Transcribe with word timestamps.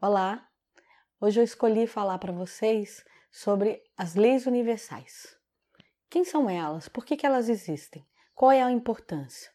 Olá! 0.00 0.46
Hoje 1.20 1.40
eu 1.40 1.44
escolhi 1.44 1.84
falar 1.88 2.18
para 2.18 2.32
vocês 2.32 3.04
sobre 3.32 3.82
as 3.96 4.14
leis 4.14 4.46
universais. 4.46 5.36
Quem 6.08 6.22
são 6.22 6.48
elas? 6.48 6.88
Por 6.88 7.04
que, 7.04 7.16
que 7.16 7.26
elas 7.26 7.48
existem? 7.48 8.06
Qual 8.32 8.52
é 8.52 8.62
a 8.62 8.70
importância? 8.70 9.50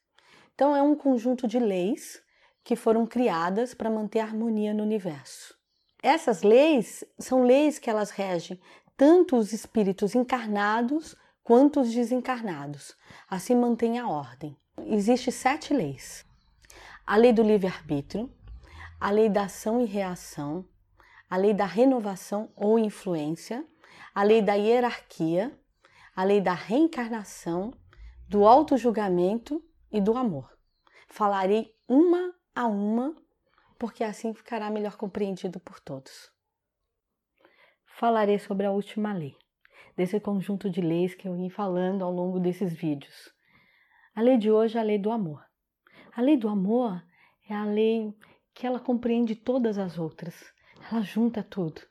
Então, 0.53 0.75
é 0.75 0.81
um 0.81 0.97
conjunto 0.97 1.47
de 1.47 1.57
leis 1.59 2.21
que 2.61 2.75
foram 2.75 3.07
criadas 3.07 3.73
para 3.73 3.89
manter 3.89 4.19
a 4.19 4.25
harmonia 4.25 4.73
no 4.73 4.83
universo. 4.83 5.57
Essas 6.03 6.43
leis 6.43 7.05
são 7.17 7.43
leis 7.43 7.79
que 7.79 7.89
elas 7.89 8.11
regem 8.11 8.59
tanto 8.97 9.37
os 9.37 9.53
espíritos 9.53 10.13
encarnados 10.13 11.15
quanto 11.41 11.79
os 11.79 11.93
desencarnados. 11.93 12.97
Assim 13.29 13.55
mantém 13.55 13.97
a 13.97 14.09
ordem. 14.09 14.57
Existem 14.87 15.31
sete 15.31 15.73
leis: 15.73 16.25
a 17.07 17.15
lei 17.15 17.31
do 17.31 17.43
livre-arbítrio, 17.43 18.29
a 19.03 19.11
lei 19.11 19.27
da 19.27 19.43
ação 19.43 19.81
e 19.81 19.85
reação, 19.85 20.65
a 21.29 21.35
lei 21.35 21.53
da 21.53 21.65
renovação 21.65 22.49
ou 22.55 22.79
influência, 22.79 23.67
a 24.15 24.23
lei 24.23 24.41
da 24.41 24.53
hierarquia, 24.53 25.51
a 26.15 26.23
lei 26.23 26.39
da 26.39 26.53
reencarnação, 26.53 27.73
do 28.29 28.47
auto-julgamento 28.47 29.61
e 29.91 29.99
do 29.99 30.15
amor. 30.15 30.57
Falarei 31.09 31.75
uma 31.85 32.33
a 32.55 32.65
uma, 32.65 33.13
porque 33.77 34.05
assim 34.05 34.33
ficará 34.33 34.69
melhor 34.69 34.95
compreendido 34.95 35.59
por 35.59 35.81
todos. 35.81 36.31
Falarei 37.85 38.39
sobre 38.39 38.65
a 38.65 38.71
última 38.71 39.11
lei, 39.11 39.35
desse 39.97 40.17
conjunto 40.17 40.69
de 40.69 40.79
leis 40.79 41.13
que 41.13 41.27
eu 41.27 41.35
vim 41.35 41.49
falando 41.49 42.05
ao 42.05 42.11
longo 42.13 42.39
desses 42.39 42.71
vídeos. 42.71 43.33
A 44.15 44.21
lei 44.21 44.37
de 44.37 44.49
hoje 44.49 44.77
é 44.77 44.79
a 44.79 44.83
lei 44.83 44.97
do 44.97 45.11
amor. 45.11 45.43
A 46.15 46.21
lei 46.21 46.37
do 46.37 46.47
amor 46.47 47.03
é 47.49 47.53
a 47.53 47.65
lei 47.65 48.15
que 48.53 48.67
ela 48.67 48.79
compreende 48.79 49.35
todas 49.35 49.77
as 49.77 49.97
outras, 49.97 50.35
ela 50.91 51.01
junta 51.01 51.43
tudo. 51.43 51.81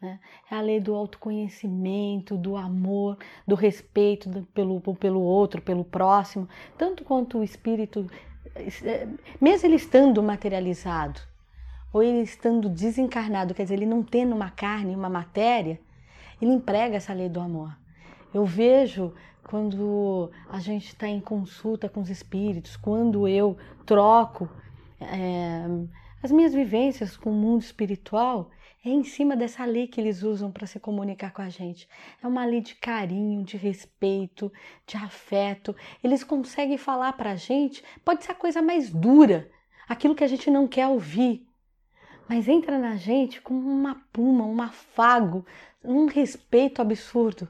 Né? 0.00 0.20
É 0.50 0.54
a 0.54 0.60
lei 0.60 0.80
do 0.80 0.94
autoconhecimento, 0.94 2.36
do 2.36 2.56
amor, 2.56 3.18
do 3.46 3.54
respeito 3.54 4.46
pelo, 4.52 4.80
pelo 4.96 5.20
outro, 5.20 5.62
pelo 5.62 5.84
próximo, 5.84 6.48
tanto 6.76 7.04
quanto 7.04 7.38
o 7.38 7.44
espírito, 7.44 8.06
é, 8.54 9.08
mesmo 9.40 9.68
ele 9.68 9.76
estando 9.76 10.22
materializado, 10.22 11.20
ou 11.92 12.02
ele 12.02 12.20
estando 12.20 12.68
desencarnado, 12.68 13.54
quer 13.54 13.62
dizer, 13.62 13.74
ele 13.74 13.86
não 13.86 14.02
tendo 14.02 14.34
uma 14.34 14.50
carne, 14.50 14.94
uma 14.94 15.08
matéria, 15.08 15.80
ele 16.40 16.52
emprega 16.52 16.96
essa 16.96 17.14
lei 17.14 17.28
do 17.28 17.40
amor. 17.40 17.74
Eu 18.34 18.44
vejo 18.44 19.14
quando 19.42 20.30
a 20.50 20.58
gente 20.58 20.88
está 20.88 21.08
em 21.08 21.20
consulta 21.20 21.88
com 21.88 22.00
os 22.00 22.10
espíritos, 22.10 22.76
quando 22.76 23.26
eu 23.26 23.56
troco. 23.86 24.48
É, 25.00 25.64
as 26.26 26.32
minhas 26.32 26.52
vivências 26.52 27.16
com 27.16 27.30
o 27.30 27.32
mundo 27.32 27.62
espiritual 27.62 28.50
é 28.84 28.88
em 28.88 29.04
cima 29.04 29.36
dessa 29.36 29.64
lei 29.64 29.86
que 29.86 30.00
eles 30.00 30.24
usam 30.24 30.50
para 30.50 30.66
se 30.66 30.80
comunicar 30.80 31.32
com 31.32 31.40
a 31.40 31.48
gente. 31.48 31.88
É 32.20 32.26
uma 32.26 32.44
lei 32.44 32.60
de 32.60 32.74
carinho, 32.74 33.44
de 33.44 33.56
respeito, 33.56 34.52
de 34.84 34.96
afeto. 34.96 35.76
Eles 36.02 36.24
conseguem 36.24 36.76
falar 36.76 37.12
para 37.12 37.30
a 37.30 37.36
gente, 37.36 37.80
pode 38.04 38.24
ser 38.24 38.32
a 38.32 38.34
coisa 38.34 38.60
mais 38.60 38.90
dura, 38.90 39.48
aquilo 39.88 40.16
que 40.16 40.24
a 40.24 40.26
gente 40.26 40.50
não 40.50 40.66
quer 40.66 40.88
ouvir, 40.88 41.46
mas 42.28 42.48
entra 42.48 42.76
na 42.76 42.96
gente 42.96 43.40
como 43.40 43.60
uma 43.60 43.94
puma, 44.12 44.44
um 44.44 44.60
afago, 44.60 45.46
um 45.84 46.06
respeito 46.06 46.82
absurdo. 46.82 47.46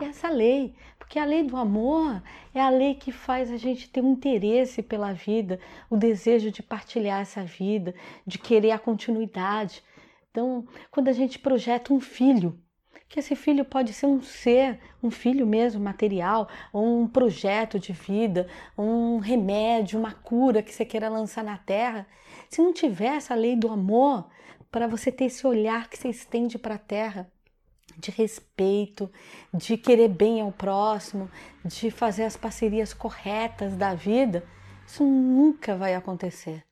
E 0.00 0.04
essa 0.04 0.30
lei, 0.30 0.76
porque 1.10 1.18
a 1.18 1.24
lei 1.24 1.42
do 1.42 1.56
amor 1.56 2.22
é 2.54 2.60
a 2.60 2.70
lei 2.70 2.94
que 2.94 3.10
faz 3.10 3.50
a 3.50 3.56
gente 3.56 3.90
ter 3.90 4.00
um 4.00 4.12
interesse 4.12 4.80
pela 4.80 5.12
vida, 5.12 5.58
o 5.90 5.96
desejo 5.96 6.52
de 6.52 6.62
partilhar 6.62 7.20
essa 7.20 7.42
vida, 7.42 7.92
de 8.24 8.38
querer 8.38 8.70
a 8.70 8.78
continuidade. 8.78 9.82
Então, 10.30 10.64
quando 10.88 11.08
a 11.08 11.12
gente 11.12 11.36
projeta 11.36 11.92
um 11.92 11.98
filho, 11.98 12.56
que 13.08 13.18
esse 13.18 13.34
filho 13.34 13.64
pode 13.64 13.92
ser 13.92 14.06
um 14.06 14.22
ser, 14.22 14.78
um 15.02 15.10
filho 15.10 15.44
mesmo 15.44 15.82
material, 15.82 16.48
ou 16.72 17.00
um 17.00 17.08
projeto 17.08 17.76
de 17.76 17.92
vida, 17.92 18.46
um 18.78 19.18
remédio, 19.18 19.98
uma 19.98 20.12
cura 20.12 20.62
que 20.62 20.72
você 20.72 20.84
queira 20.84 21.08
lançar 21.08 21.42
na 21.42 21.58
terra, 21.58 22.06
se 22.48 22.62
não 22.62 22.72
tiver 22.72 23.16
essa 23.16 23.34
lei 23.34 23.56
do 23.56 23.66
amor, 23.66 24.30
para 24.70 24.86
você 24.86 25.10
ter 25.10 25.24
esse 25.24 25.44
olhar 25.44 25.90
que 25.90 25.98
você 25.98 26.08
estende 26.08 26.56
para 26.56 26.76
a 26.76 26.78
terra, 26.78 27.28
de 28.00 28.10
respeito, 28.10 29.10
de 29.52 29.76
querer 29.76 30.08
bem 30.08 30.40
ao 30.40 30.50
próximo, 30.50 31.30
de 31.64 31.90
fazer 31.90 32.24
as 32.24 32.36
parcerias 32.36 32.92
corretas 32.94 33.76
da 33.76 33.94
vida, 33.94 34.44
isso 34.86 35.04
nunca 35.04 35.76
vai 35.76 35.94
acontecer. 35.94 36.64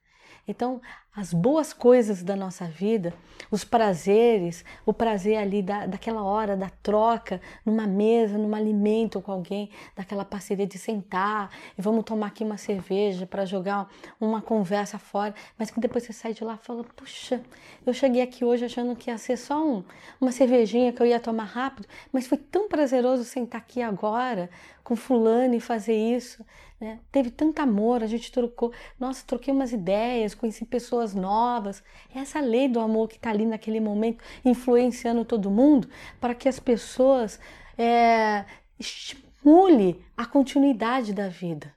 Então, 0.46 0.80
as 1.14 1.32
boas 1.32 1.72
coisas 1.72 2.22
da 2.22 2.36
nossa 2.36 2.66
vida, 2.66 3.12
os 3.50 3.64
prazeres, 3.64 4.64
o 4.86 4.92
prazer 4.92 5.36
ali 5.36 5.62
da, 5.62 5.86
daquela 5.86 6.22
hora 6.22 6.56
da 6.56 6.70
troca, 6.82 7.40
numa 7.64 7.86
mesa, 7.86 8.38
num 8.38 8.54
alimento 8.54 9.20
com 9.20 9.32
alguém, 9.32 9.70
daquela 9.96 10.24
parceria 10.24 10.66
de 10.66 10.78
sentar 10.78 11.50
e 11.76 11.82
vamos 11.82 12.04
tomar 12.04 12.28
aqui 12.28 12.44
uma 12.44 12.56
cerveja 12.56 13.26
para 13.26 13.44
jogar 13.44 13.88
uma 14.20 14.40
conversa 14.40 14.98
fora, 14.98 15.34
mas 15.58 15.70
que 15.70 15.80
depois 15.80 16.04
você 16.04 16.12
sai 16.12 16.34
de 16.34 16.44
lá 16.44 16.58
e 16.60 16.64
fala: 16.64 16.84
puxa, 16.84 17.42
eu 17.84 17.92
cheguei 17.92 18.22
aqui 18.22 18.44
hoje 18.44 18.64
achando 18.64 18.94
que 18.94 19.10
ia 19.10 19.18
ser 19.18 19.36
só 19.36 19.64
um, 19.64 19.82
uma 20.20 20.30
cervejinha 20.30 20.92
que 20.92 21.02
eu 21.02 21.06
ia 21.06 21.18
tomar 21.18 21.44
rápido, 21.44 21.88
mas 22.12 22.26
foi 22.26 22.38
tão 22.38 22.68
prazeroso 22.68 23.24
sentar 23.24 23.60
aqui 23.60 23.82
agora 23.82 24.50
com 24.84 24.96
fulano 24.96 25.54
e 25.54 25.60
fazer 25.60 25.94
isso. 25.94 26.42
Né? 26.80 27.00
Teve 27.10 27.30
tanto 27.30 27.60
amor, 27.60 28.02
a 28.02 28.06
gente 28.06 28.30
trocou, 28.30 28.72
nossa, 28.98 29.24
troquei 29.26 29.52
umas 29.52 29.72
ideias, 29.72 30.34
conheci 30.34 30.64
pessoas 30.64 30.97
novas. 31.14 31.82
É 32.14 32.20
essa 32.20 32.40
lei 32.40 32.68
do 32.68 32.80
amor 32.80 33.08
que 33.08 33.16
está 33.16 33.30
ali 33.30 33.46
naquele 33.46 33.80
momento, 33.80 34.22
influenciando 34.44 35.24
todo 35.24 35.50
mundo, 35.50 35.88
para 36.20 36.34
que 36.34 36.48
as 36.48 36.58
pessoas 36.58 37.38
é, 37.76 38.44
estimule 38.78 40.04
a 40.16 40.26
continuidade 40.26 41.12
da 41.12 41.28
vida. 41.28 41.74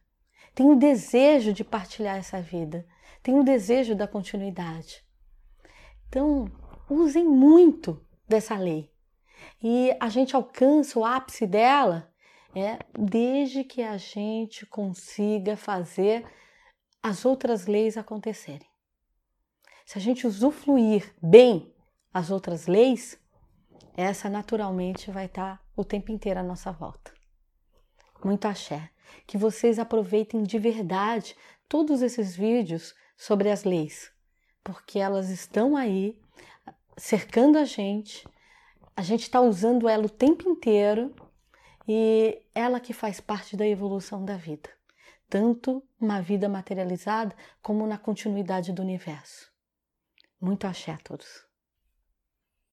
Tem 0.54 0.70
o 0.70 0.76
desejo 0.76 1.54
de 1.54 1.64
partilhar 1.64 2.18
essa 2.18 2.42
vida, 2.42 2.86
tem 3.24 3.40
o 3.40 3.44
desejo 3.44 3.96
da 3.96 4.08
continuidade. 4.08 5.04
Então, 6.10 6.52
usem 6.90 7.24
muito 7.24 8.06
dessa 8.28 8.58
lei. 8.58 8.92
E 9.64 9.96
a 10.00 10.10
gente 10.10 10.36
alcança 10.36 11.00
o 11.00 11.06
ápice 11.06 11.48
dela 11.48 12.12
é 12.56 12.80
desde 12.98 13.64
que 13.64 13.82
a 13.82 13.98
gente 13.98 14.66
consiga 14.66 15.56
fazer 15.56 16.26
as 17.02 17.26
outras 17.26 17.66
leis 17.66 17.98
acontecerem. 17.98 18.68
Se 19.92 19.98
a 19.98 20.02
gente 20.02 20.26
usufruir 20.26 21.14
bem 21.22 21.70
as 22.14 22.32
outras 22.32 22.66
leis, 22.66 23.20
essa 23.94 24.30
naturalmente 24.30 25.12
vai 25.12 25.26
estar 25.26 25.62
o 25.76 25.84
tempo 25.84 26.14
inteiro 26.14 26.40
à 26.40 26.44
nossa 26.44 26.72
volta. 26.72 27.14
Muito 28.24 28.46
axé. 28.48 28.90
Que 29.28 29.38
vocês 29.38 29.78
aproveitem 29.78 30.44
de 30.44 30.58
verdade 30.58 31.36
todos 31.68 32.02
esses 32.02 32.38
vídeos 32.38 32.96
sobre 33.18 33.52
as 33.52 33.66
leis, 33.66 34.10
porque 34.64 34.98
elas 34.98 35.30
estão 35.30 35.76
aí 35.76 36.18
cercando 36.96 37.58
a 37.58 37.66
gente, 37.66 38.26
a 38.96 39.02
gente 39.02 39.24
está 39.24 39.42
usando 39.42 39.90
ela 39.90 40.06
o 40.06 40.10
tempo 40.10 40.50
inteiro 40.50 41.14
e 41.86 42.42
ela 42.56 42.80
que 42.80 42.94
faz 42.94 43.20
parte 43.20 43.58
da 43.58 43.68
evolução 43.68 44.24
da 44.24 44.38
vida, 44.38 44.70
tanto 45.30 45.84
uma 46.00 46.22
vida 46.22 46.48
materializada 46.48 47.36
como 47.62 47.86
na 47.86 47.98
continuidade 47.98 48.72
do 48.72 48.82
universo. 48.82 49.51
Muito 50.42 50.66
axé 50.68 50.92
a 50.92 50.98
todos. 50.98 51.51